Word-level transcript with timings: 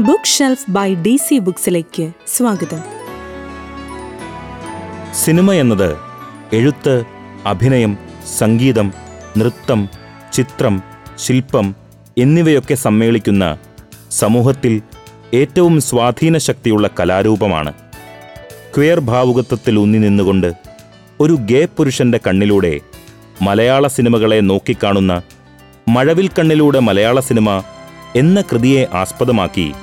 Book 0.00 0.26
shelf 0.26 0.70
by 0.70 0.94
D 0.94 1.16
C 1.16 1.38
ബുക്സിലേക്ക് 1.38 2.10
സ്വാഗതം. 2.26 2.82
Cinema 5.14 5.52
എന്നത് 5.52 5.96
എഴുത്ത് 6.52 7.04
അഭിനയം 7.46 7.98
സംഗീതം 8.38 8.92
നൃത്തം 9.38 9.88
ചിത്രം 10.32 10.82
ശില്പം 11.18 11.76
എന്നിവയൊക്കെ 12.18 12.74
സമ്മേളിക്കുന്ന 12.74 13.58
സമൂഹത്തിൽ 14.10 14.82
ഏറ്റവും 15.34 15.80
സ്വാധീന 15.80 16.38
ശക്തിയുള്ള 16.38 16.90
കലാരൂപമാണ്. 17.00 17.72
ക്വയർ 18.76 19.00
ഭാവുകത്വത്തിൽ 19.00 19.78
ഊന്നി 19.78 19.98
നിന്നുകൊണ്ട് 19.98 20.52
ഒരു 21.20 21.32
ഗേ 21.32 21.68
പുരുഷന്റെ 21.76 22.20
കണ്ണിലൂടെ 22.26 22.80
മലയാള 23.42 23.86
സിനിമകളെ 23.86 24.40
നോക്കിക്കാണുന്ന 24.40 25.22
മഴവിൽ 25.88 26.28
കണ്ണിലൂടെ 26.28 26.78
മലയാള 26.78 27.20
സിനിമ 27.20 27.62
എന്ന 28.16 28.40
കൃതിയെ 28.40 28.86
ആസ്പദമാക്കി 28.92 29.74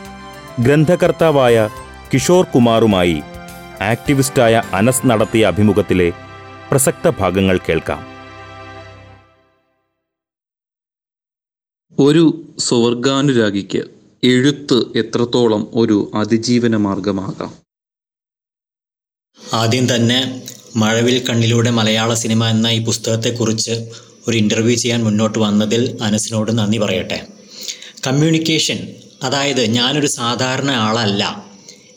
ഗ്രന്ഥകർത്താവായ 0.65 1.69
കിഷോർ 2.13 2.43
കുമാറുമായി 2.45 3.21
ആക്ടിവിസ്റ്റായ 3.81 4.63
അനസ് 4.73 5.07
നടത്തിയ 5.07 5.45
അഭിമുഖത്തിലെ 5.45 6.13
പ്രസക്ത 6.71 7.09
ഭാഗങ്ങൾ 7.09 7.59
കേൾക്കാം. 7.69 8.01
ഒരു 11.99 12.45
സ്വർഗാനുരാഗിക്ക് 12.59 13.81
എഴുത്ത് 14.23 14.97
എത്രത്തോളം 14.97 15.67
ഒരു 15.73 16.11
അതിജീവന 16.15 16.75
മാർഗമാകാം? 16.77 17.53
ആദ്യം 19.53 19.95
തന്നെ 19.95 20.41
മഴവിൽ 20.75 21.25
കണ്ണിലൂടെ 21.25 21.69
മലയാള 21.69 22.13
സിനിമ 22.13 22.47
എന്ന 22.47 22.67
ഈ 22.67 22.85
പുസ്തകത്തെക്കുറിച്ച് 22.85 23.91
ഒരു 24.27 24.37
ഇന്റർവ്യൂ 24.37 24.75
ചെയ്യാൻ 24.75 25.03
മുന്നോട്ട് 25.03 25.39
വന്നതിൽ 25.39 25.97
അനസിനോട് 26.01 26.51
നന്ദി 26.57 26.77
പറയട്ടെ. 26.77 27.27
കമ്മ്യൂണിക്കേഷൻ 28.07 28.77
അതായത് 29.23 29.65
ഞാനൊരു 29.65 30.07
സാധാരണ 30.07 30.71
ആളല്ല. 30.71 31.45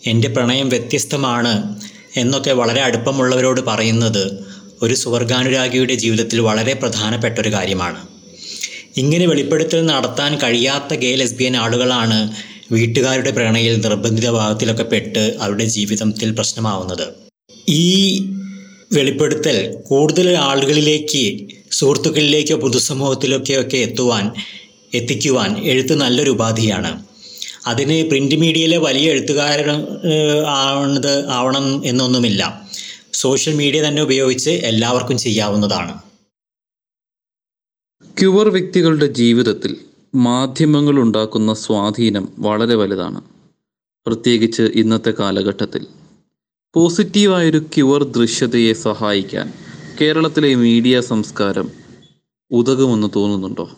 എന്റെ 0.06 0.28
പ്രണയം 0.28 0.68
വ്യത്യസ്തമാണ് 0.68 1.80
എന്നൊക്കെ 2.16 2.52
വളരെ 2.52 2.80
അടുപ്പമുള്ളവരോട് 2.80 3.60
പറയുന്നത് 3.60 4.44
ഒരു 4.82 4.94
സുവർഗാനുരാഗിയുടെ 4.94 5.94
ജീവിതത്തിൽ 5.94 6.40
വളരെ 6.40 6.74
പ്രധാനപ്പെട്ട 6.74 7.38
ഒരു 7.38 7.48
കാര്യമാണ്. 7.52 7.98
ഇങ്ങനെ 8.96 9.26
വെളിപ്പെടുത്തൽ 9.26 9.86
നടത്താൻ 9.86 10.38
കഴിയാത്ത 10.38 10.94
ഗേ 10.94 11.14
ലെസ്ബിയൻ 11.14 11.56
ആളുകളാണ് 11.56 12.32
വീട്ടുകാരുടെ 12.72 13.30
പ്രണയിൽ 13.30 13.80
നിർബന്ധിത 13.80 14.30
ഭാഗത്തിലൊക്കെ 14.30 14.82
പെട്ട് 14.82 15.36
അവരുടെ 15.40 15.64
ജീവിതത്തിൽ 15.64 16.34
പ്രശ്നമാവുന്നത്. 16.34 17.14
ഈ 17.68 18.18
വെളിപ്പെടുത്തൽ 18.92 19.76
കൂടുതൽ 19.86 20.36
ആളുകളിലേക്ക് 20.36 21.48
സുഹൃത്തുക്കളിലേക്കോ 21.70 22.56
പൊതുസമൂഹത്തിലേക്കോ 22.56 23.60
ഒക്കെ 23.60 23.76
എത്തുവാൻ 23.76 24.32
എത്തിക്കുവാൻ 24.94 25.58
എഴുത്ത് 25.58 26.00
നല്ലൊരു 26.00 26.30
ഉപാധിയാണ്. 26.30 27.03
അതിന് 27.66 28.08
പ്രിന്റ് 28.08 28.34
മീഡിയയിലെ 28.34 28.78
വലിയ 28.78 29.10
എഴുത്തുകാരൻ 29.10 29.70
ആവണത് 30.46 31.26
ആവണം 31.28 31.86
എന്നൊന്നുമില്ല. 31.86 32.68
സോഷ്യൽ 33.12 33.54
മീഡിയ 33.54 33.88
തന്നെ 33.88 34.02
ഉപയോഗിച്ച് 34.02 34.50
എല്ലാവർക്കും 34.50 35.18
ചെയ്യാവുന്നതാണ്. 35.18 35.98
ക്യുവർ 38.20 38.48
വ്യക്തികളുടെ 38.48 39.06
ജീവിതത്തിൽ 39.06 39.76
മാധ്യമങ്ങൾ 40.14 41.00
ഉണ്ടാക്കുന്ന 41.00 41.54
സ്വാധീനം 41.54 42.28
വളരെ 42.38 42.74
വലുതാണ്. 42.74 43.20
പ്രത്യേകിച്ച് 44.06 44.62
ഇന്നത്തെ 44.62 45.10
കാലഘട്ടത്തിൽ. 45.10 45.86
പോസിറ്റീവായൊരു 46.74 47.58
ക്യുവർ 47.58 48.02
ദൃശ്യതയെ 48.02 48.72
സഹായിക്കാൻ 48.72 49.52
കേരളത്തിലെ 50.00 50.54
മീഡിയ 50.54 51.00
സംസ്കാരം 51.00 51.70
ഉതകുമെന്ന് 52.50 53.08
തോന്നുന്നുണ്ടോ? 53.16 53.70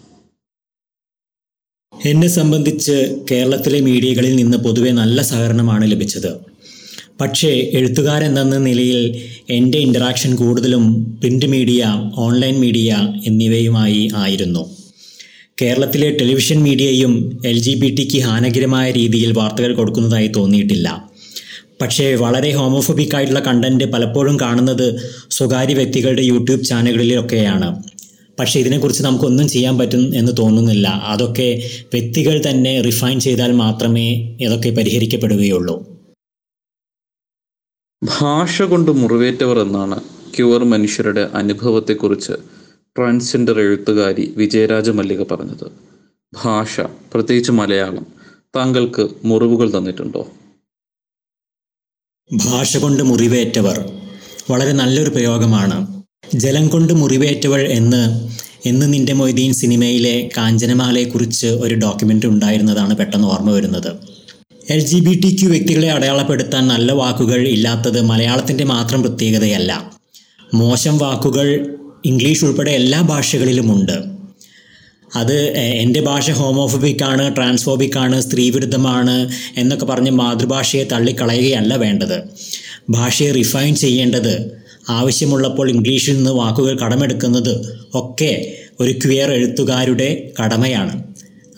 എന്നെ 2.07 2.29
സംബന്ധിച്ച് 2.29 3.17
കേരളത്തിലെ 3.31 3.81
മീഡിയകളിൽ 3.81 4.37
നിന്ന് 4.37 4.59
പൊതുവെ 4.59 4.91
നല്ല 4.91 5.23
സഹകരണമാണ് 5.23 5.93
ലഭിച്ചത്. 5.93 6.33
പക്ഷേ 7.21 7.49
എഴുത്തുകാരെന്ന 7.49 8.59
നിലയിൽ 8.59 9.23
എന്റെ 9.51 9.79
ഇന്ററാക്ഷൻ 9.79 10.37
കൂടുതലും 10.37 11.17
പ്രിന്റ് 11.21 11.47
മീഡിയ 11.47 11.85
ഓൺലൈൻ 12.17 12.61
മീഡിയ 12.61 12.97
എന്നിവയുമായി 13.27 14.11
ആയിരുന്നു. 14.17 14.77
കേരളത്തിലെ 15.63 16.11
ടെലിവിഷൻ 16.11 16.63
മീഡിയയും 16.63 17.43
എൽ 17.47 17.59
ജി 17.59 17.75
ബി 17.75 17.95
ടിക്ക് 17.95 18.19
ഹാനകരമായ 18.23 18.91
രീതിയിൽ 18.91 19.33
വാർത്തകൾ 19.33 19.75
കൊടുക്കുന്നതായി 19.75 20.27
തോന്നിയിട്ടില്ല. 20.27 21.09
പക്ഷേ 21.83 22.15
വളരെ 22.15 22.51
ഹോമോഫോബിക് 22.51 23.17
ആയിട്ടുള്ള 23.17 23.41
കണ്ടന്റ് 23.41 23.85
പലപ്പോഴും 23.85 24.41
കാണുന്നത് 24.41 25.01
സ്വകാര്യ 25.31 25.75
വ്യക്തികളുടെ 25.75 26.23
യൂട്യൂബ് 26.23 26.65
ചാനലുകളിലൊക്കെയാണ്. 26.65 27.96
പക്ഷേ 28.39 28.61
ഇതിനെക്കുറിച്ച് 28.61 29.03
നമുക്കൊന്നും 29.03 29.49
ചെയ്യാൻ 29.49 29.79
പറ്റും 29.79 30.19
എന്ന് 30.19 30.33
തോന്നുന്നില്ല. 30.39 30.89
അതൊക്കെ 30.89 31.71
വ്യക്തികൾ 31.95 32.43
തന്നെ 32.51 32.81
റിഫൈൻ 32.81 33.21
ചെയ്താൽ 33.21 33.53
മാത്രമേ 33.53 34.37
ഇതൊക്കെ 34.41 34.71
പരിഹരിക്കപ്പെടുകയുള്ളൂ. 34.71 35.97
ഭാഷ 38.05 38.63
കൊണ്ട് 38.63 38.91
മുറിവേറ്റവർ 38.91 39.59
എന്നാണ് 39.59 40.01
ക്യുവർ 40.37 40.65
മനുഷ്യരുടെ 40.65 41.21
അനുഭവത്തെക്കുറിച്ച് 41.21 42.33
ട്രാൻസ്ജെൻഡർ 42.99 43.61
എഴുത്തുകാരി 43.61 44.35
വിജയരാജ 44.37 44.91
മല്ലിക 44.91 45.23
പറഞ്ഞത്. 45.23 45.73
ഭാഷ 46.35 46.81
പ്രത്യേകിച്ച് 46.81 47.53
മലയാളം 47.53 48.07
താങ്കൾക്ക് 48.57 49.09
മുറിവുകൾ 49.25 49.79
തന്നിട്ടുണ്ടോ? 49.79 50.29
ഭാഷ 52.37 52.77
കൊണ്ട് 52.77 53.03
മുറിവേറ്റവർ 53.03 53.93
വളരെ 54.51 54.73
നല്ലൊരു 54.73 55.11
പ്രയോഗമാണ്. 55.11 55.96
ജലം 56.35 56.69
കൊണ്ട് 56.69 56.93
മുറിവേറ്റവൾ 56.93 57.61
എന്ന് 57.61 58.29
എന്ന് 58.69 58.93
നിന്റെ 58.93 59.13
മൊയ്തീൻ 59.13 59.53
സിനിമയിലെ 59.53 60.29
കാഞ്ചനമാലയെക്കുറിച്ച് 60.37 61.47
ഒരു 61.47 61.75
ഡോക്യുമെന്ററി 61.75 62.29
ഉണ്ടായിരുന്നതാണ് 62.29 62.97
പെട്ടെന്ന് 62.97 63.29
ഓർമ്മ 63.29 63.51
വരുന്നത്. 63.51 63.97
L 64.71 64.79
G 64.79 65.01
B 65.01 65.15
T 65.15 65.37
Q 65.41 65.49
വ്യക്തികളെ 65.49 65.91
അടയാളപ്പെടുത്താൻ 65.91 66.69
നല്ല 66.69 66.93
വാക്കുകൾ 66.93 67.49
ഇല്ലാത്തത് 67.49 68.01
മലയാളത്തിന്റെ 68.01 68.65
മാത്രം 68.65 69.03
പ്രത്യേകതയല്ല. 69.03 69.93
മോശം 70.55 70.99
വാക്കുകൾ 70.99 71.77
ഇംഗ്ലീഷ് 72.05 72.45
ഉൾപ്പെടെ 72.45 72.71
എല്ലാ 72.71 73.01
ഭാഷകളിലുമുണ്ട്. 73.01 74.17
അത് 75.17 75.43
എന്റെ 75.59 76.01
ഭാഷ 76.01 76.31
ഹോമോഫോബിക് 76.31 77.05
ആണ് 77.05 77.37
ട്രാൻസ്ഫോബിക് 77.37 77.99
ആണ് 77.99 78.21
സ്ത്രീവിരുദ്ധമാണ് 78.21 79.31
എന്നൊക്കെ 79.57 79.87
പറഞ്ഞ് 79.87 80.11
മാതൃഭാഷയെ 80.11 80.85
തള്ളിക്കളയുകയല്ല 80.85 81.77
വേണ്ടത്. 81.77 82.23
ഭാഷയെ 82.91 83.33
റിഫൈൻ 83.33 83.75
ചെയ്യേണ്ടത് 83.75 84.66
ആവശ്യമുള്ളപ്പോൾ 84.89 85.71
ഇംഗ്ലീഷിൽ 85.71 86.17
നിന്ന് 86.17 86.31
വാക്കുകൾ 86.31 86.79
കടമെടുക്കുന്നത് 86.79 87.79
ഒക്കെ 87.95 88.59
ഒരു 88.81 88.93
ക്വിയർ 88.93 89.31
എഴുത്തുകാരുടെ 89.31 90.33
കടമയാണ്. 90.43 91.05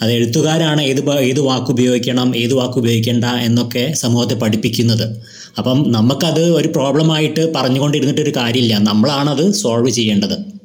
അത് 0.02 0.12
എഴുത്തുകാരാണ് 0.12 0.82
ഏത് 0.82 1.10
ഏത് 1.10 1.40
വാക്ക് 1.40 1.70
ഉപയോഗിക്കണം 1.70 2.36
ഏത് 2.36 2.54
വാക്ക് 2.54 2.78
ഉപയോഗിക്കേണ്ട 2.78 3.24
എന്നൊക്കെ 3.24 3.92
സമൂഹത്തെ 3.92 4.34
പഠിപ്പിക്കുന്നത്. 4.34 5.22
അപ്പം 5.58 5.84
നമുക്കത് 5.92 6.50
ഒരു 6.50 6.68
പ്രോബ്ലമായിട്ട് 6.68 7.54
പറഞ്ഞുകൊണ്ടിരുന്നിട്ടൊരു 7.54 8.32
കാര്യമില്ല. 8.36 8.78
നമ്മളാണത് 8.78 9.52
സോൾവ് 9.52 9.90
ചെയ്യേണ്ടത്. 9.90 10.58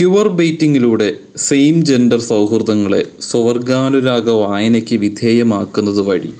ക്യുവർ 0.00 0.28
ബെയ്റ്റിങ്ങിലൂടെ 0.28 1.14
സെയിം 1.36 1.84
ജെൻഡർ 1.84 2.20
സൗഹൃദങ്ങളെ 2.20 3.04
സ്വർഗാനുരാഗ 3.20 4.30
വായനയ്ക്ക് 4.30 4.96
വിധേയമാക്കുന്നത് 4.96 6.00
വഴി 6.00 6.32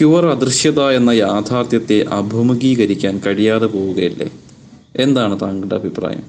ക്യുവർ 0.00 0.26
അദൃശ്യത 0.26 0.82
എന്ന 0.82 1.10
യാഥാർത്ഥ്യത്തെ 1.10 2.04
അഭിമുഖീകരിക്കാൻ 2.08 3.22
കഴിയാതെ 3.26 3.66
പോവുകയല്ലേ? 3.66 4.30
എന്താണ് 4.96 5.40
താങ്കളുടെ 5.40 5.74
അഭിപ്രായം? 5.74 6.22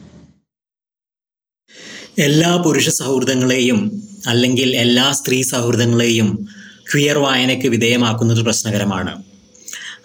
എല്ലാ 2.20 2.56
പുരുഷ 2.56 2.90
സൗഹൃദങ്ങളെയും 2.90 4.04
അല്ലെങ്കിൽ 4.28 4.76
എല്ലാ 4.76 5.12
സ്ത്രീ 5.12 5.42
സൗഹൃദങ്ങളെയും 5.42 6.48
ക്വിയർ 6.94 7.18
വായനയ്ക്ക് 7.18 7.68
വിധേയമാക്കുന്നത് 7.68 8.44
പ്രശ്നകരമാണ്. 8.44 9.24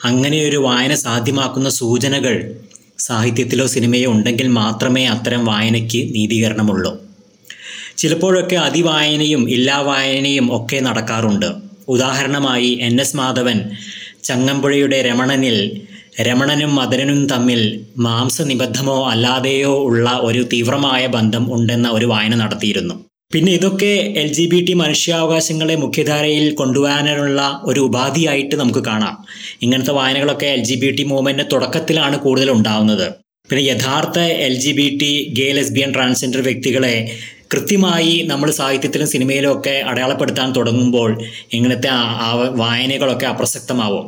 അങ്ങനെ 0.05 0.49
ഒരു 0.49 0.57
വായന 0.57 0.95
സാധ്യമാക്കുന്ന 0.95 1.69
സൂചനകൾ 1.69 2.55
സാഹിത്യത്തിലോ 2.99 3.67
സിനിമയോ 3.67 4.13
ഉണ്ടെങ്കിൽ 4.13 4.47
മാത്രമേ 4.47 5.07
അത്തരം 5.07 5.45
വായനയ്ക്ക് 5.45 6.15
നീതീകരണമുള്ളൂ. 6.15 7.03
ചിലപ്പോഴൊക്കെ 7.97 8.57
അതിവായനയും 8.57 9.51
ഇല്ലാ 9.51 9.79
വായനയും 9.79 10.57
ഒക്കെ 10.57 10.81
നടക്കാറുണ്ട്. 10.81 11.66
ഉദാഹരണമായി 11.89 12.79
എൻ 12.83 13.01
എസ് 13.01 13.17
മാധവൻ 13.17 13.71
ചങ്ങമ്പുഴയുടെ 14.25 15.03
രമണനിൽ 15.03 15.59
രമണനും 16.21 16.75
മദനനും 16.75 17.27
തമ്മിൽ 17.27 17.61
മാംസനിബദ്ധമോ 17.99 19.11
അല്ലാതെയോ 19.11 19.75
ഉള്ള 19.85 20.11
ഒരു 20.23 20.49
തീവ്രമായ 20.53 21.07
ബന്ധം 21.07 21.55
ഉണ്ടെന്ന 21.55 21.89
ഒരു 21.91 22.07
വായന 22.07 22.35
നടത്തിയിരുന്നു. 22.35 22.95
പിന്നെ 23.35 23.53
ഇതൊക്കെ 23.53 23.93
എൽ 24.23 24.27
ജി 24.27 24.47
ബി 24.47 24.65
ടി 24.65 24.73
മനുഷ്യാവകാശങ്ങളെ 24.73 25.77
മുഖ്യധാരയിൽ 25.77 26.55
കൊണ്ടുവരാനുള്ള 26.55 27.61
ഒരു 27.65 27.81
ഉപാധിയായിട്ട് 27.81 28.57
നമുക്ക് 28.57 28.79
കാണാം. 28.79 29.17
ഇങ്ങനത്തെ 29.63 29.93
വായനകളൊക്കെ 29.93 30.47
എൽ 30.47 30.65
ജി 30.65 30.75
ബി 30.75 30.91
ടി 30.91 31.03
മൂവ്മെന്റിന്റെ 31.03 31.49
തുടക്കത്തിലാണ് 31.53 32.19
കൂടുതൽ 32.19 32.51
ഉണ്ടാവുന്നത്. 32.51 33.07
പിന്നെ 33.51 33.65
യഥാർത്ഥ 33.65 34.19
L 34.19 34.55
G 34.55 34.73
B 34.73 34.99
T 35.03 35.35
gay 35.39 35.53
lesbian 35.53 35.95
transgender 35.95 36.43
വ്യക്തികളെ 36.43 36.95
കൃത്യമായി 37.53 38.23
നമ്മൾ 38.27 38.51
സാഹിത്യത്തിലും 38.51 39.09
സിനിമയിലും 39.09 39.59
ഒക്കെ 39.59 39.75
അടയാളപ്പെടുത്താൻ 39.91 40.53
തുടങ്ങുമ്പോൾ 40.53 41.11
ഇങ്ങനത്തെ 41.53 41.91
വായനകളൊക്കെ 42.63 43.27
അപ്രസക്തമാവും. 43.27 44.07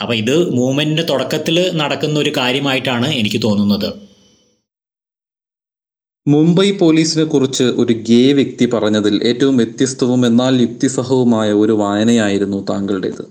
അപ്പോൾ 0.00 0.14
ഇത് 0.14 0.36
മൂവ്മെന്റിന്റെ 0.52 1.02
തുടക്കത്തിൽ 1.02 1.56
നടക്കുന്ന 1.80 2.18
ഒരു 2.18 2.32
കാര്യമായിട്ടാണ് 2.36 3.08
എനിക്ക് 3.20 3.40
തോന്നുന്നത്. 3.42 3.88
മുംബൈ 6.28 6.70
പോലീസിനെ 6.70 7.24
കുറിച്ച് 7.24 7.64
ഒരു 7.64 7.92
ഗേ 8.08 8.32
വ്യക്തി 8.32 8.66
പറഞ്ഞതിൽ 8.66 9.14
ഏറ്റവും 9.24 9.56
വ്യത്യസ്തവും 9.56 10.26
എന്നാൽ 10.26 10.54
യുക്തിസഹവുമായ 10.62 11.52
ഒരു 11.52 11.72
വായനയായിരുന്നു 11.72 12.66
താങ്കളുടേത്. 12.70 13.24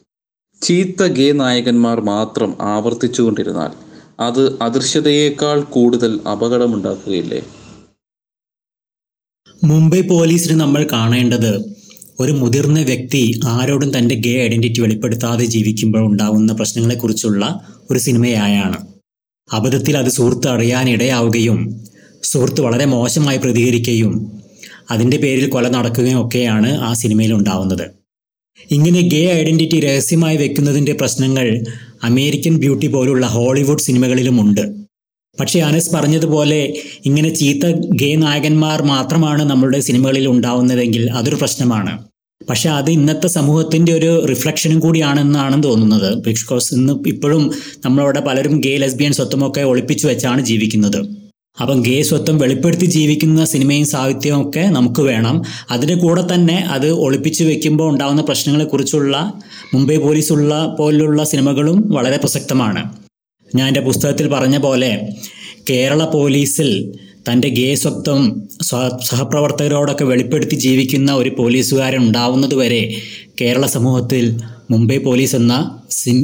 ചീത്ത 0.62 1.04
ഗേ 1.04 1.32
നായകന്മാർ 1.32 2.02
മാത്രം 2.02 2.52
ആവർത്തിച്ചുകൊണ്ടിരുന്നാൽ 2.62 3.72
അത് 4.20 4.44
അദൃശ്യതയേക്കാൾ 4.62 5.62
കൂടുതൽ 5.76 6.20
അപകടമുണ്ടാക്കുകയില്ലേ? 6.32 7.42
മുംബൈ 9.64 10.00
പോലീസിന് 10.02 10.60
നമ്മൾ 10.60 10.88
കാണേണ്ടത് 10.92 11.52
ഒരു 12.20 12.32
മുതിർന്ന 12.32 12.80
വ്യക്തി 12.80 13.22
ആരോടും 13.46 13.98
തന്റെ 13.98 14.16
ഗേ 14.16 14.34
ഐഡന്റിറ്റി 14.46 14.80
വെളിപ്പെടുത്താതെ 14.82 15.46
ജീവിക്കുമ്പോൾ 15.46 16.04
ഉണ്ടാകുന്ന 16.06 16.54
പ്രശ്നങ്ങളെക്കുറിച്ചുള്ള 16.54 17.44
ഒരു 17.90 18.00
സിനിമയായാണ്. 18.00 18.78
അബദ്ധത്തിൽ 19.50 19.98
അത് 19.98 20.10
സുഹൃത്ത് 20.10 20.48
അറിയാനിടയാവുകയും 20.48 21.60
സുഹൃത്ത് 22.24 22.62
വളരെ 22.62 22.86
മോശമായി 22.86 23.38
പ്രതികരിക്കുകയും 23.38 24.14
അതിന്റെ 24.90 25.18
പേരിൽ 25.18 25.50
കൊല 25.50 25.68
നടക്കുകയും 25.68 26.20
ഒക്കെയാണ് 26.26 26.70
ആ 26.82 26.94
സിനിമയിൽ 26.94 27.34
ഉണ്ടാവുന്നത്. 27.34 27.86
ഇങ്ങനെ 28.72 29.02
ഗേ 29.02 29.24
ഐഡന്റിറ്റി 29.40 29.80
രഹസ്യമായി 29.80 30.38
വെക്കുന്നതിന്റെ 30.38 30.94
പ്രശ്നങ്ങൾ 30.94 31.48
അമേരിക്കൻ 32.04 32.56
ബ്യൂട്ടി 32.58 32.88
പോലുള്ള 32.88 33.26
ഹോളിവുഡ് 33.26 33.80
സിനിമകളിലുമുണ്ട് 33.80 34.83
പക്ഷേ 35.40 35.60
അനസ് 35.60 35.96
പറഞ്ഞതുപോലെ 35.96 36.74
ഇങ്ങനെ 37.06 37.30
ചീത്ത 37.30 37.66
ഗേ 37.72 38.16
നായകന്മാർ 38.16 38.82
മാത്രമാണ് 38.82 39.44
നമ്മളുടെ 39.44 39.80
സിനിമകളിൽ 39.80 40.28
ഉണ്ടാവുന്നതെങ്കിൽ 40.28 41.12
അതൊരു 41.12 41.36
പ്രശ്നമാണ്. 41.36 42.04
പക്ഷെ 42.50 42.70
അത് 42.70 42.92
ഇന്നത്തെ 42.92 43.28
സമൂഹത്തിന്റെ 43.28 43.94
ഒരു 43.94 44.26
റിഫ്ലക്ഷനും 44.26 44.80
കൂടിയാണെന്നാണ് 44.80 45.64
തോന്നുന്നത്. 45.64 46.16
ബിക്കോസ് 46.16 46.74
ഇന്ന് 46.74 46.94
ഇപ്പോഴും 47.08 47.52
നമ്മളവിടെ 47.86 48.20
പലരും 48.20 48.62
ഗേ 48.62 48.78
ലെസ്ബിയൻ 48.78 49.12
സ്വത്വമൊക്കെ 49.14 49.62
ഒളിപ്പിച്ചു 49.62 50.08
വെച്ചാണ് 50.08 50.42
ജീവിക്കുന്നത്. 50.42 51.08
അപ്പം 51.62 51.82
ഗേ 51.82 52.02
സ്വത്വം 52.02 52.38
വെളിപ്പെടുത്തി 52.38 52.86
ജീവിക്കുന്ന 52.86 53.46
സിനിമയും 53.46 53.86
സാഹിത്യവും 53.86 54.50
ഒക്കെ 54.50 54.60
നമുക്ക് 54.60 55.02
വേണം. 55.02 55.44
അതിന്റെ 55.72 55.96
കൂടെ 55.96 56.34
തന്നെ 56.34 56.56
അത് 56.56 56.92
ഒളിപ്പിച്ചു 56.92 57.44
വെക്കുമ്പോൾ 57.44 57.92
ഉണ്ടാകുന്ന 57.92 58.22
പ്രശ്നങ്ങളെക്കുറിച്ചുള്ള 58.22 59.34
മുംബൈ 59.74 59.98
പോലീസുള്ള 59.98 60.76
പോലുള്ള 60.80 61.24
സിനിമകളും 61.24 61.88
വളരെ 61.88 62.18
പ്രസക്തമാണ്. 62.18 63.03
ഞാൻ 63.54 63.68
എന്റെ 63.68 63.80
പുസ്തകത്തിൽ 63.82 64.28
പറഞ്ഞ 64.28 64.58
പോലെ 64.58 64.92
കേരള 65.70 66.06
പോലീസിൽ 66.06 66.70
തന്റെ 67.30 67.50
ഗേ 67.50 67.76
സ്വത്വം 67.76 68.22
സ്വ- 68.62 69.02
സഹപ്രവർത്തകരോടൊക്കെ 69.04 70.04
വെളിപ്പെടുത്തി 70.04 70.56
ജീവിക്കുന്ന 70.56 71.14
ഒരു 71.14 71.30
പോലീസുകാരൻ 71.30 71.98
ഉണ്ടാവുന്നതുവരെ 72.00 72.82
കേരള 73.42 73.66
സമൂഹത്തിൽ 73.66 74.26
മുംബൈ 74.72 74.98
പോലീസ് 74.98 75.36
എന്ന 75.36 75.56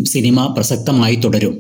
സിനിമ 0.06 0.48
പ്രസക്തമായി 0.58 1.16
തുടരും. 1.16 1.56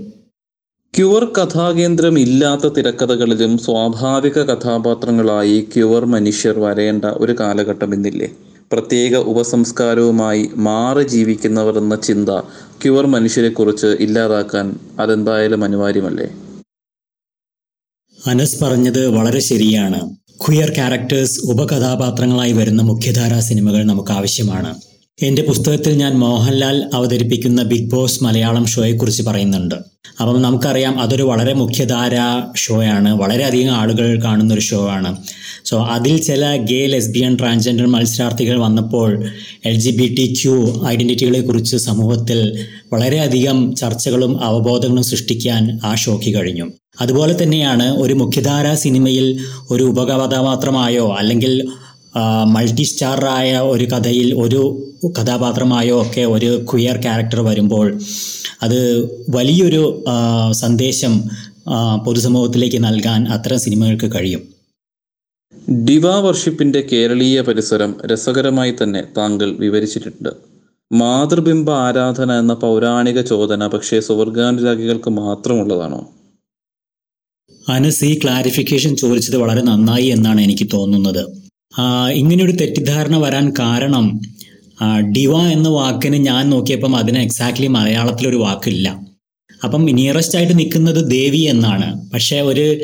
ക്യുവർ 0.93 1.25
കഥാകേന്ദ്രം 1.37 2.19
ഇല്ലാത്ത 2.19 2.67
തിരക്കഥകളിലും 2.67 3.57
സ്വാഭാവിക 3.57 4.39
കഥാപാത്രങ്ങളായി 4.43 5.67
ക്യുവർ 5.75 6.05
മനുഷ്യർ 6.05 6.59
വരേണ്ട 6.59 7.05
ഒരു 7.05 7.35
കാലഘട്ടം 7.39 7.93
ഇന്നില്ലേ? 7.93 8.29
പ്രത്യേക 8.71 9.15
ഉപസംസ്കാരവുമായി 9.15 10.49
മാറി 10.57 11.03
ജീവിക്കുന്നവർ 11.07 11.77
എന്ന 11.77 11.95
ചിന്ത 11.95 12.29
ക്യുവർ 12.81 13.05
മനുഷ്യരെക്കുറിച്ച് 13.05 13.87
ഇല്ലാതാക്കാൻ 13.87 14.79
അതെന്തായാലും 14.99 15.63
അനിവാര്യമല്ലേ? 15.63 16.27
അനസ് 18.25 18.63
പറഞ്ഞത് 18.63 19.07
വളരെ 19.07 19.39
ശരിയാണ്. 19.39 19.99
ക്വിയർ 20.45 20.69
ക്യാരക്ടേഴ്സ് 20.69 21.39
ഉപകഥാപാത്രങ്ങളായി 21.51 22.51
വരുന്ന 22.51 22.81
മുഖ്യധാരാ 22.81 23.39
സിനിമകൾ 23.39 23.83
നമുക്ക് 23.83 24.11
ആവശ്യമാണ് 24.11 24.71
എന്റെ 25.21 25.41
പുസ്തകത്തിൽ 25.41 25.93
ഞാൻ 25.93 26.13
മോഹൻലാൽ 26.13 26.89
അവതരിപ്പിക്കുന്ന 26.93 27.63
ബിഗ് 27.63 27.91
ബോസ് 27.91 28.23
മലയാളം 28.23 28.65
ഷോയെക്കുറിച്ച് 28.65 29.23
പറയുന്നുണ്ട്. 29.23 29.75
അപ്പം 30.19 30.41
നമുക്കറിയാം 30.41 30.99
അതൊരു 30.99 31.23
വളരെ 31.23 31.53
മുഖ്യധാര 31.53 32.15
ഷോയാണ്. 32.55 33.09
വളരെയധികം 33.21 33.73
ആളുകൾ 33.73 34.21
കാണുന്ന 34.23 34.53
ഒരു 34.53 34.61
ഷോ 34.61 34.89
ആണ് 34.89 35.15
സോ 35.65 35.83
അതിൽ 35.83 36.17
ചില 36.21 36.55
ഗേ 36.55 36.85
ലെസ്ബിയൻ 36.85 37.37
ട്രാൻസ്ജെൻഡർ 37.37 37.85
മത്സരാർത്ഥികൾ 37.85 38.59
വന്നപ്പോൾ 38.59 39.25
L 39.65 39.75
G 39.75 39.89
B 39.89 40.07
T 40.07 40.35
Q 40.43 40.83
ഐഡന്റിറ്റികളെ 40.87 41.41
കുറിച്ച് 41.41 41.77
സമൂഹത്തിൽ 41.77 42.65
വളരെയധികം 42.93 43.75
ചർച്ചകളും 43.75 44.43
അവബോധങ്ങളും 44.43 45.03
സൃഷ്ടിക്കാൻ 45.03 45.79
ആ 45.83 45.95
ഷോയ്ക്ക് 45.95 46.37
കഴിഞ്ഞു. 46.37 46.67
അതുപോലെ 47.01 47.43
തന്നെയാണ് 47.43 47.97
ഒരു 47.97 48.13
മുഖ്യധാര 48.13 48.73
സിനിമയിൽ 48.73 49.39
ഒരു 49.71 49.83
ഉപകഥാപാത്രമായോ 49.83 51.15
അല്ലെങ്കിൽ 51.19 51.67
മൾട്ടി 52.47 52.83
സ്റ്റാറായ 52.83 53.59
ഒരു 53.59 53.85
കഥയിൽ 53.85 54.33
ഒരു 54.33 54.87
കഥാപാത്രമായോ 55.19 56.01
ഒക്കെ 56.01 56.21
ഒരു 56.21 56.65
ക്വിയർ 56.73 57.01
ക്യാരക്ടർ 57.01 57.41
വരുമ്പോൾ 57.41 57.99
അത് 58.61 59.01
വലിയൊരു 59.29 60.03
സന്ദേശം 60.51 61.23
പൊതുസമൂഹത്തിലേക്ക് 62.05 62.83
നൽകാൻ 62.83 63.27
അത്തരം 63.27 63.59
സിനിമകൾക്ക് 63.59 64.15
കഴിയും. 64.15 64.41
ഡിവ 65.87 66.19
വർഷിപ്പിന്റെ 66.19 66.81
കേരളീയ 66.81 67.41
പരിസരം 67.41 67.95
രസകരമായി 68.05 68.73
തന്നെ 68.83 69.03
താങ്കൾ 69.17 69.57
വിവരിച്ചിട്ടുണ്ട്. 69.57 70.29
മാതൃബിംബ 70.93 71.71
ആരാധന 71.71 72.31
എന്ന 72.39 72.53
പൗരാണിക 72.53 73.21
ചോദന 73.21 73.67
പക്ഷേ 73.67 73.99
സ്വർഗാനുരാഗികൾക്ക് 73.99 75.09
മാത്രമുള്ളതാണോ? 75.09 76.09
അനസ് 77.69 78.05
ഈ 78.05 78.19
ക്ലാരിഫിക്കേഷൻ 78.19 78.95
ചോദിച്ചത് 78.95 79.37
വളരെ 79.37 79.61
നന്നായി 79.61 80.05
എന്നാണ് 80.05 80.41
എനിക്ക് 80.41 80.69
തോന്നുന്നത്. 80.73 81.48
ഇങ്ങനെയൊരു 82.13 82.51
തെറ്റിദ്ധാരണ 82.51 83.17
വരാൻ 83.17 83.53
കാരണം 83.59 84.19
ഡിവ 85.15 85.37
എന്ന 85.37 85.69
വാക്കിന് 85.69 86.15
ഞാൻ 86.15 86.49
നോക്കിയപ്പം 86.49 86.95
അതിന് 86.95 87.17
എക്സാക്ട്ലി 87.17 87.67
മലയാളത്തിലൊരു 87.67 88.35
വാക്കില്ല. 88.35 89.09
അപ്പം 89.63 89.85
നിയറസ്റ്റ് 89.85 90.37
ആയിട്ട് 90.37 90.59
നിൽക്കുന്നത് 90.59 91.11
ദേവി 91.11 91.37
എന്നാണ്. 91.37 92.09
പക്ഷേ 92.13 92.41
ഒരു 92.41 92.77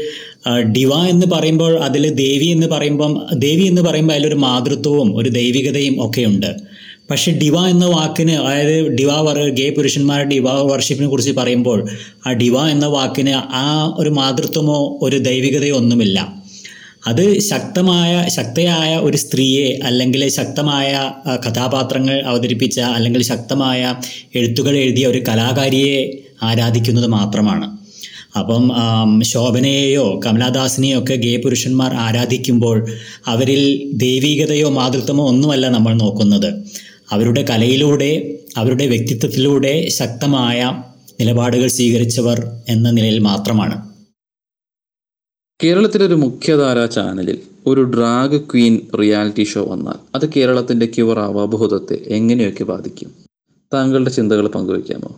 ഡിവ 0.63 0.93
എന്ന് 0.93 1.25
പറയുമ്പോൾ 1.33 1.77
അതിൽ 1.77 2.13
ദേവി 2.13 2.45
എന്ന് 2.45 2.67
പറയുമ്പം 2.67 3.21
ദേവി 3.33 3.63
എന്ന് 3.63 3.81
പറയുമ്പോൾ 3.81 4.13
അതിലൊരു 4.13 4.35
മാതൃത്വവും 4.35 5.15
ഒരു 5.15 5.29
ദൈവികതയും 5.29 6.07
ഒക്കെ 6.07 6.25
ഉണ്ട്. 6.25 6.55
പക്ഷെ 7.09 7.31
ഡിവ 7.31 7.67
എന്ന 7.67 7.85
വാക്കിന് 7.85 8.31
അതായത് 8.31 8.89
ഡിവ 8.89 9.11
ഗേ 9.49 9.69
പുരുഷന്മാരുടെ 9.69 10.29
ഡിവ 10.29 10.61
വർഷിപ്പിനെ 10.61 11.09
കുറിച്ച് 11.09 11.31
പറയുമ്പോൾ 11.31 11.87
ആ 12.27 12.31
ഡിവ 12.33 12.67
എന്ന 12.67 12.85
വാക്കിന് 12.85 13.35
ആ 13.53 13.95
ഒരു 13.99 14.09
മാതൃത്വമോ 14.09 14.99
ഒരു 15.01 15.17
ദൈവികതയോ 15.17 15.75
ഒന്നുമില്ല. 15.75 16.44
അത് 17.07 17.39
ശക്തമായ 17.39 18.25
ശക്തയായ 18.27 18.95
ഒരു 18.97 19.17
സ്ത്രീയെ 19.17 19.79
അല്ലെങ്കിൽ 19.83 20.27
ശക്തമായ 20.27 21.11
കഥാപാത്രങ്ങൾ 21.47 22.21
അവതരിപ്പിച്ച 22.25 22.79
അല്ലെങ്കിൽ 22.79 23.21
ശക്തമായ 23.21 23.95
എഴുത്തുകൾ 24.35 24.77
എഴുതിയ 24.77 25.07
ഒരു 25.07 25.23
കലാകാരിയെ 25.27 26.23
ആരാധിക്കുന്നത് 26.43 27.07
മാത്രമാണ്. 27.07 27.77
അപ്പം 28.39 28.71
ശോഭനയെയോ 29.23 30.19
കമലാദാസിനെയോ 30.25 30.99
ഒക്കെ 30.99 31.15
ഗേ 31.15 31.37
പുരുഷന്മാർ 31.37 31.93
ആരാധിക്കുമ്പോൾ 31.93 32.87
അവരിൽ 33.27 33.91
ദൈവീകതയോ 33.93 34.69
മാതൃത്വമോ 34.69 35.27
ഒന്നുമല്ല 35.27 35.69
നമ്മൾ 35.69 35.93
നോക്കുന്നത്. 35.93 36.49
അവരുടെ 37.11 37.45
കലയിലൂടെ 37.49 38.33
അവരുടെ 38.57 38.87
വ്യക്തിത്വത്തിലൂടെ 38.87 39.89
ശക്തമായ 39.89 40.59
നിലപാടുകൾ 41.19 41.67
സ്വീകരിച്ചവർ 41.67 42.47
എന്ന 42.69 42.91
നിലയിൽ 42.91 43.19
മാത്രമാണ്. 43.19 43.94
കേരളത്തിലൊരു 45.63 46.13
മുഖ്യധാര 46.13 46.85
ചാനലിൽ 46.85 47.37
ഒരു 47.67 47.81
ഡ്രാഗ് 47.81 48.41
ക്വീൻ 48.41 48.81
റിയാലിറ്റി 49.01 49.43
ഷോ 49.43 49.65
വന്നാൽ 49.65 49.93
അത് 50.15 50.33
കേരളത്തിന്റെ 50.33 50.85
ക്യുവർ 50.85 51.19
അവബോധത്തെ 51.19 51.95
എങ്ങനെയൊക്കെ 52.07 52.63
ബാധിക്കും? 52.63 53.11
താങ്കളുടെ 53.73 54.09
ചിന്തകൾ 54.09 54.47
പങ്കുവയ്ക്കാമോ? 54.47 55.11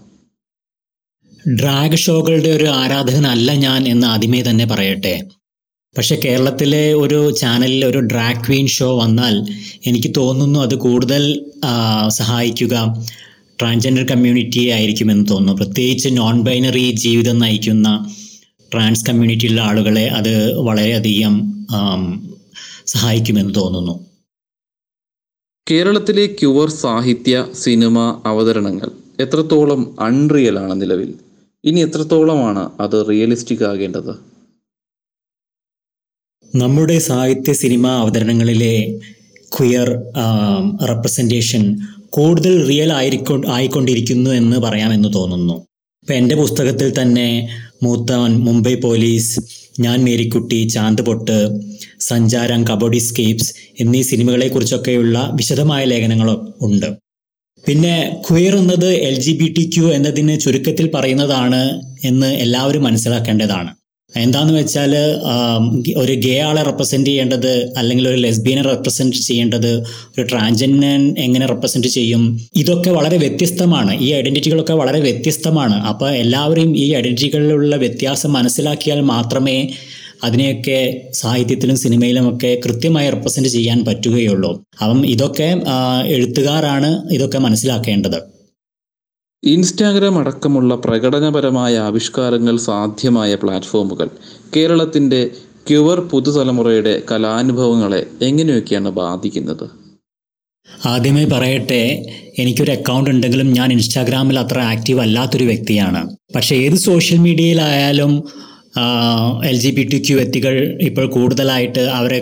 ഡ്രാഗ് 1.60 1.96
ഷോകളുടെ 1.96 2.50
ഒരു 2.50 2.65
ആരാധകനല്ല 2.65 3.53
ഞാൻ 3.53 3.88
എന്ന് 3.88 4.08
ആദ്യമേ 4.08 4.41
തന്നെ 4.41 4.65
പറയട്ടെ. 4.65 5.27
പക്ഷെ 5.98 6.15
കേരളത്തിലെ 6.25 6.94
ഒരു 6.94 7.32
ചാനലിൽ 7.32 7.86
ഒരു 7.86 7.98
ഡ്രാഗ് 7.98 8.48
ക്വീൻ 8.48 8.67
ഷോ 8.67 9.00
വന്നാൽ 9.00 9.36
എനിക്ക് 9.86 10.13
തോന്നുന്നു 10.17 10.60
അത് 10.60 10.75
കൂടുതൽ 10.75 11.24
സഹായിക്കുക 12.08 13.06
ട്രാൻസ്ജെൻഡർ 13.62 14.06
കമ്മ്യൂണിറ്റിയെ 14.06 14.72
ആയിരിക്കുമെന്ന് 14.74 15.25
തോന്നുന്നു. 15.29 15.63
പ്രത്യേകിച്ച് 15.63 16.10
നോൺ 16.17 16.41
ബൈനറി 16.41 16.91
ജീവിതം 16.91 17.39
നയിക്കുന്ന 17.39 17.88
ട്രാൻസ് 18.74 19.05
കമ്മ്യൂണിറ്റിയിലുള്ള 19.05 19.62
ആളുകളെ 19.62 20.07
അത് 20.07 20.59
വളരെയധികം 20.59 21.33
സഹായിക്കുമെന്ന് 22.86 23.55
തോന്നുന്നു. 23.55 24.05
കേരളത്തിലെ 25.71 26.25
ക്യുവർ 26.25 26.69
സാഹിത്യ 26.69 27.47
സിനിമ 27.53 28.21
അവതരണങ്ങൾ 28.25 28.91
എത്രത്തോളം 29.19 29.95
അൺറിയൽ 30.00 30.59
ആണ് 30.59 30.81
നിലവിൽ? 30.81 31.13
ഇനി 31.63 31.79
എത്രത്തോളമാണ് 31.79 32.71
അത് 32.79 33.09
റിയലിസ്റ്റിക് 33.09 33.63
ആകേണ്ടത്? 33.63 34.13
നമ്മുടെ 36.55 37.00
സാഹിത്യ 37.00 37.53
സിനിമ 37.53 37.88
അവതരണങ്ങളിലെ 37.88 39.00
ക്വിയർ 39.57 39.89
റെപ്രസെന്റേഷൻ 40.89 41.77
കൂടുതൽ 42.09 42.67
റിയൽ 42.67 42.93
ആയിരിക്കൊ 42.93 43.41
ആയിക്കൊണ്ടിരിക്കുന്നു 43.47 44.29
എന്ന് 44.29 44.57
പറയാമെന്ന് 44.57 45.13
തോന്നുന്നു. 45.13 45.53
ഇപ്പം 46.03 46.15
എന്റെ 46.15 46.36
പുസ്തകത്തിൽ 46.36 47.01
തന്നെ 47.01 47.27
മൂത്തവൻ 47.84 48.34
മുംബൈ 48.39 48.75
പോലീസ് 48.75 49.41
ഞാൻ 49.79 50.03
മേരിക്കുട്ടി 50.03 50.67
ചാന്ത് 50.67 51.01
പൊട്ട് 51.01 51.38
സഞ്ചാരം 52.00 52.62
കബഡി 52.69 52.98
സ്കേപ്സ് 52.98 53.53
എന്നീ 53.79 54.01
സിനിമകളെക്കുറിച്ചൊക്കെയുള്ള 54.01 55.31
വിശദമായ 55.36 55.86
ലേഖനങ്ങൾ 55.86 56.29
ഉണ്ട്. 56.62 56.89
പിന്നെ 57.67 57.96
ക്വയർ 58.29 58.55
എന്നത് 58.55 58.89
L 58.93 59.19
G 59.19 59.31
B 59.31 59.48
T 59.57 59.63
Q 59.75 59.84
എന്നതിന് 59.84 60.39
ചുരുക്കത്തിൽ 60.39 60.91
പറയുന്നതാണ് 60.96 61.81
എന്ന് 62.03 62.27
എല്ലാവരും 62.27 62.84
മനസ്സിലാക്കേണ്ടതാണ്. 62.84 63.69
എന്താന്ന് 64.15 64.53
വെച്ചാൽ 64.53 64.95
ഒരു 65.97 66.13
ഗേ 66.13 66.39
ആളെ 66.39 66.63
റെപ്രസെന്റ് 66.63 67.09
ചെയ്യേണ്ടത് 67.09 67.73
അല്ലെങ്കിൽ 67.77 68.09
ഒരു 68.09 68.17
ലെസ്ബിയനെ 68.17 68.61
റെപ്രസെന്റ് 68.61 69.15
ചെയ്യേണ്ടത് 69.15 69.79
ഒരു 70.17 70.21
ട്രാൻസ്ജെൻഡർ 70.21 71.19
എങ്ങനെ 71.19 71.45
റെപ്രസെന്റ് 71.45 71.87
ചെയ്യും? 71.87 72.39
ഇതൊക്കെ 72.55 72.89
വളരെ 72.89 73.17
വ്യത്യസ്തമാണ്. 73.17 73.99
ഈ 74.01 74.11
ഐഡന്റിറ്റികളൊക്കെ 74.13 74.73
വളരെ 74.73 74.99
വ്യത്യസ്തമാണ്. 74.99 75.73
അപ്പോൾ 75.73 76.09
എല്ലാവരും 76.09 76.77
ഈ 76.77 76.93
ഐഡന്റിറ്റികളിലുള്ള 76.93 77.75
വ്യത്യാസം 77.75 78.33
മനസ്സിലാക്കിയാൽ 78.33 79.01
മാത്രമേ 79.01 79.69
അതിനെയൊക്കെ 80.23 81.01
സാഹിത്യത്തിലും 81.13 81.77
സിനിമയിലുമൊക്കെ 81.77 82.61
കൃത്യമായി 82.65 83.09
റെപ്രസെന്റ് 83.09 83.49
ചെയ്യാൻ 83.49 83.85
പറ്റുകയുള്ളൂ. 83.85 84.63
അപ്പം 84.81 85.05
ഇതൊക്കെ 85.05 85.61
എഴുത്തുകാരാണ് 86.05 87.13
ഇതൊക്കെ 87.13 87.37
മനസ്സിലാക്കേണ്ടത്. 87.37 88.37
ഇൻസ്റ്റാഗ്രാം 89.44 90.17
അടക്കമുള്ള 90.17 90.75
പ്രകടനപരമായ 90.75 91.77
ആവിഷ്കാരങ്ങൾ 91.77 92.58
സാധ്യമായ 92.58 93.36
പ്ലാറ്റ്ഫോമുകൾ. 93.36 94.10
കേരളത്തിന്റെ 94.56 95.29
ക്യുവർ 95.70 96.00
പുതുതലമുറയുടെ 96.00 97.01
കലാനുഭവങ്ങളെ 97.12 98.06
എങ്ങനെയൊക്കെയാണ് 98.22 98.89
ബാധിക്കുന്നത്? 98.89 99.70
ആദ്യമേ 100.86 101.25
പറയട്ടെ 101.25 102.06
എനിക്കൊരു 102.39 102.72
അക്കൗണ്ട് 102.72 103.10
ഉണ്ടെങ്കിലും 103.10 103.53
ഞാൻ 103.53 103.72
ഇൻസ്റ്റാഗ്രാമിൽ 103.72 104.39
അത്ര 104.39 104.60
ആക്റ്റീവ് 104.60 105.00
അല്ലാത്തൊരു 105.00 105.44
വ്യക്തിയാണ്. 105.44 106.15
പക്ഷേ 106.36 106.56
ഏത് 106.56 106.75
social 106.75 107.17
മീഡിയയിലായാലും 107.17 108.24
L 109.50 109.57
G 109.60 109.72
B 109.72 109.84
T 109.91 109.98
Q 110.07 110.15
വ്യക്തികൾ 110.15 110.55
ഇപ്പോൾ 110.81 111.05
കൂടുതലായിട്ട് 111.07 111.79
അവരെ 111.79 112.19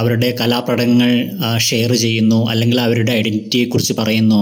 അവരുടെ 0.00 0.36
കലാപ്രകടനങ്ങൾ 0.40 1.10
ഷെയർ 1.58 1.92
ചെയ്യുന്നു 1.94 2.50
അല്ലെങ്കിൽ 2.50 2.80
അവരുടെ 2.80 3.12
ഐഡന്റിറ്റിയെക്കുറിച്ച് 3.12 3.92
പറയുന്നു. 3.92 4.40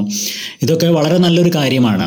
ഇതൊക്കെ 0.63 0.87
വളരെ 0.87 1.19
നല്ലൊരു 1.19 1.53
കാര്യമാണ്. 1.55 2.07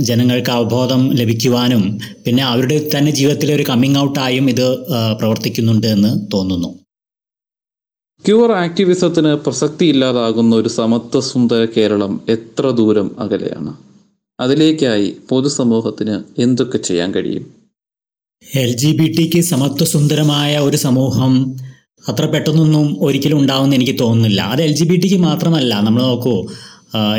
ജനങ്ങൾക്ക് 0.00 0.50
അവബോധം 0.50 1.10
ലഭിക്കുവാനും 1.16 1.98
പിന്നെ 2.26 2.42
അവരുടെ 2.42 2.90
തന്നെ 2.94 3.10
ജീവിതത്തിലെ 3.12 3.54
ഒരു 3.54 3.62
കമ്മിങ് 3.68 3.96
ഔട്ടായും 3.96 4.50
ഇത് 4.50 4.66
പ്രവർത്തിക്കുന്നുണ്ട് 5.18 5.86
എന്ന് 5.86 6.26
തോന്നുന്നു. 6.32 6.70
ക്യൂർ 8.26 8.52
ആക്ടിവിസത്തിന് 8.52 9.28
പ്രസക്തി 9.28 9.84
ഇല്ലാതാകുന്ന 9.84 10.56
ഒരു 10.56 10.68
സമത്വ 10.68 11.20
സുന്ദര 11.20 11.66
കേരളം 11.76 12.20
എത്ര 12.28 12.70
ദൂരം 12.70 13.10
അകലെയാണ്? 13.18 13.72
അതിലേക്കായി 14.40 15.16
പൊതുസമൂഹത്തിന് 15.28 16.40
എന്തൊക്കെ 16.42 16.78
ചെയ്യാൻ 16.78 17.14
കഴിയും? 17.14 17.61
എൽ 18.42 18.76
ജി 18.76 18.92
ബി 18.92 19.14
ടിക്ക് 19.18 19.40
സമത്വസുന്ദരമായ 19.40 20.58
ഒരു 20.58 20.76
സമൂഹം 20.76 21.56
അത്ര 22.08 22.24
പെട്ടെന്നൊന്നും 22.24 22.96
ഒരിക്കലും 23.00 23.38
ഉണ്ടാവുമെന്ന് 23.38 23.76
എനിക്ക് 23.76 23.98
തോന്നുന്നില്ല. 24.00 24.40
അത് 24.40 24.62
എൽ 24.62 24.72
ജി 24.72 24.84
ബി 24.84 24.96
ടിക്ക് 24.96 25.16
മാത്രമല്ല. 25.16 25.80
നമ്മൾ 25.80 26.02
നോക്കൂ 26.02 26.46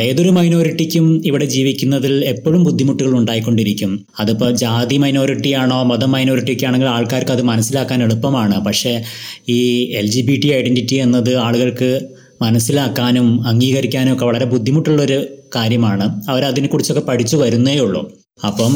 ഏതൊരു 0.02 0.30
മൈനോറിറ്റിക്കും 0.30 1.22
ഇവിടെ 1.26 1.46
ജീവിക്കുന്നതിൽ 1.46 2.26
എപ്പോഴും 2.26 2.64
ബുദ്ധിമുട്ടുകൾ 2.64 3.18
ഉണ്ടായിക്കൊണ്ടിരിക്കും. 3.18 4.06
അതിപ്പോൾ 4.20 4.56
ജാതി 4.56 4.98
മൈനോറിറ്റിയാണോ 4.98 5.84
മതം 5.84 6.12
മൈനോറിറ്റിക്ക് 6.12 6.66
ആണെങ്കിൽ 6.66 6.88
ആൾക്കാർക്ക് 6.88 7.32
അത് 7.32 7.42
മനസ്സിലാക്കാൻ 7.42 8.04
എളുപ്പമാണ്. 8.04 8.66
പക്ഷേ 8.66 9.04
ഈ 9.50 9.92
L 9.94 10.08
G 10.08 10.22
B 10.22 10.42
T 10.44 10.48
identity 10.48 10.96
എന്നത് 10.96 11.36
ആളുകൾക്ക് 11.36 12.00
മനസ്സിലാക്കാനും 12.42 13.48
അംഗീകരിക്കാനും 13.48 14.14
ഒക്കെ 14.14 14.26
വളരെ 14.26 14.46
ബുദ്ധിമുട്ടുള്ളൊരു 14.46 15.26
കാര്യമാണ്. 15.56 16.22
അവരതിനെക്കുറിച്ചൊക്കെ 16.30 17.02
പഠിച്ചു 17.02 17.38
വരുന്നേ 17.38 17.80
ഉള്ളൂ. 17.80 18.23
അപ്പം 18.40 18.74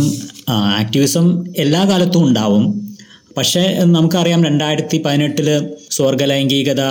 ആക്ടിവിസം 0.82 1.26
എല്ലാ 1.58 1.84
കാലത്തും 1.90 2.24
ഉണ്ടാവും. 2.28 2.66
പക്ഷേ 3.38 3.64
നമുക്കറിയാം 3.86 4.44
രണ്ടായിരത്തി 4.44 4.98
പതിനെട്ടിൽ 5.06 5.48
സ്വർഗലൈംഗികത 5.92 6.84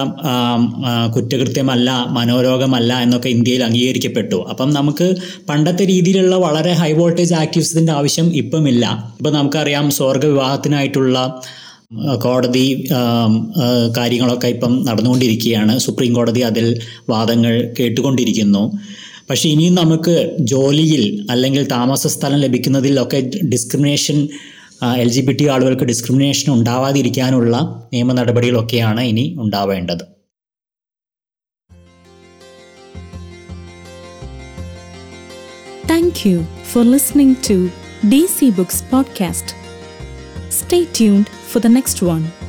കുറ്റകൃത്യമല്ല 1.15 1.91
മനോരോഗമല്ല 2.09 2.93
എന്നൊക്കെ 3.03 3.29
ഇന്ത്യയിൽ 3.29 3.63
അംഗീകരിക്കപ്പെട്ടു. 3.65 4.39
അപ്പം 4.51 4.71
നമുക്ക് 4.71 5.09
പണ്ടത്തെ 5.49 5.85
രീതിയിലുള്ള 5.85 6.37
വളരെ 6.37 6.73
ഹൈ 6.73 6.93
വോൾട്ടേജ് 6.93 7.35
ആക്ടിവിസത്തിന്റെ 7.35 7.93
ആവശ്യം 7.93 8.29
ഇപ്പം 8.37 8.69
ഇല്ല 8.69 8.85
ഇപ്പം 9.19 9.33
നമുക്കറിയാം 9.33 9.91
സ്വർഗ 9.91 10.25
വിവാഹത്തിനായിട്ടുള്ള 10.27 11.19
കോടതി 12.23 12.67
കാര്യങ്ങളൊക്കെ 13.99 14.49
ഇപ്പം 14.49 14.73
നടന്നുകൊണ്ടിരിക്കുകയാണ്. 14.85 15.79
സുപ്രീം 15.79 16.13
കോടതി 16.15 16.41
അതിൽ 16.41 16.67
വാദങ്ങൾ 17.11 17.75
കേട്ടുകൊണ്ടിരിക്കുന്നു. 17.81 18.65
പക്ഷേ 19.29 19.47
ഇനിയും 19.49 19.75
നമുക്ക് 19.75 20.15
ജോലിയിൽ 20.45 21.03
അല്ലെങ്കിൽ 21.31 21.63
താമസ 21.67 22.07
സ്ഥലം 22.07 22.39
ലഭിക്കുന്നതിലൊക്കെ 22.39 23.21
discrimination 23.49 24.19
L 24.97 25.09
G 25.09 25.21
B 25.21 25.33
T 25.33 25.45
ആളുകൾക്ക് 25.47 25.85
ഡിസ്ക്രിമിനേഷൻ 25.85 26.49
ഉണ്ടാവാതിരിക്കാനുള്ള 26.53 27.57
നിയമ 27.93 28.13
നടപടികളൊക്കെയാണ് 28.13 29.03
ഇനി 29.03 29.27
ഉണ്ടാവേണ്ടത് 29.39 30.05
thank 35.91 36.23
you 36.29 36.39
for 36.73 36.85
listening 36.91 37.37
to 37.51 37.59
D 38.09 38.23
C 38.39 38.49
books 38.51 38.83
podcast 38.91 39.55
stay 40.51 40.81
tune 40.99 41.21
for 41.53 41.63
the 41.63 41.71
next 41.73 42.05
one. 42.07 42.46